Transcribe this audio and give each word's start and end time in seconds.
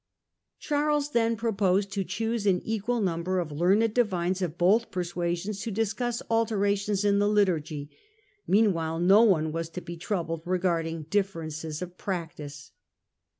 Charles 0.57 1.11
then 1.11 1.35
proposed 1.37 1.91
to 1.91 2.03
choose 2.03 2.47
an 2.47 2.59
equal 2.63 3.01
number 3.01 3.37
of 3.37 3.51
learned 3.51 3.93
divines 3.93 4.41
of 4.41 4.57
both 4.57 4.89
persuasions 4.89 5.61
to 5.61 5.69
discuss 5.69 6.23
alterations 6.27 7.05
in 7.05 7.19
the 7.19 7.27
liturgy; 7.29 7.91
meanwhile 8.47 8.97
no 8.99 9.21
one 9.21 9.51
was 9.51 9.69
to 9.69 9.79
be 9.81 9.97
troubled 9.97 10.41
regarding 10.43 11.03
differences 11.03 11.83
of 11.83 11.99
practice. 11.99 12.71